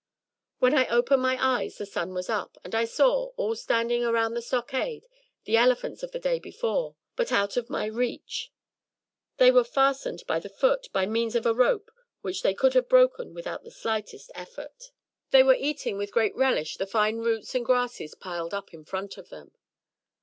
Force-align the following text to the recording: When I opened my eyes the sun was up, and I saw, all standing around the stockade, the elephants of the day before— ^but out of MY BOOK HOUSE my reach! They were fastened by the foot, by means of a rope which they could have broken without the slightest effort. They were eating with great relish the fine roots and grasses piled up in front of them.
When 0.57 0.75
I 0.75 0.87
opened 0.87 1.21
my 1.21 1.37
eyes 1.39 1.77
the 1.77 1.85
sun 1.85 2.15
was 2.15 2.27
up, 2.27 2.57
and 2.63 2.73
I 2.73 2.85
saw, 2.85 3.25
all 3.37 3.53
standing 3.55 4.03
around 4.03 4.33
the 4.33 4.41
stockade, 4.41 5.05
the 5.43 5.57
elephants 5.57 6.01
of 6.01 6.11
the 6.11 6.17
day 6.17 6.39
before— 6.39 6.95
^but 7.19 7.31
out 7.31 7.55
of 7.55 7.69
MY 7.69 7.81
BOOK 7.89 7.89
HOUSE 7.89 7.93
my 7.93 7.99
reach! 7.99 8.51
They 9.37 9.51
were 9.51 9.63
fastened 9.63 10.23
by 10.25 10.39
the 10.39 10.49
foot, 10.49 10.87
by 10.91 11.05
means 11.05 11.35
of 11.35 11.45
a 11.45 11.53
rope 11.53 11.91
which 12.21 12.41
they 12.41 12.55
could 12.55 12.73
have 12.73 12.89
broken 12.89 13.35
without 13.35 13.63
the 13.63 13.69
slightest 13.69 14.31
effort. 14.33 14.85
They 15.29 15.43
were 15.43 15.53
eating 15.53 15.99
with 15.99 16.09
great 16.11 16.35
relish 16.35 16.77
the 16.77 16.87
fine 16.87 17.17
roots 17.19 17.53
and 17.53 17.63
grasses 17.63 18.15
piled 18.15 18.55
up 18.55 18.73
in 18.73 18.83
front 18.83 19.19
of 19.19 19.29
them. 19.29 19.51